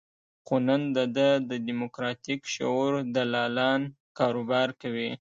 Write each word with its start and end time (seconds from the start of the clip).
خو 0.45 0.55
نن 0.67 0.81
د 0.95 0.97
ده 1.15 1.29
د 1.49 1.51
دیموکراتیک 1.67 2.41
شعور 2.53 2.91
دلالان 3.15 3.81
کاروبار 4.19 4.67
کوي. 4.81 5.09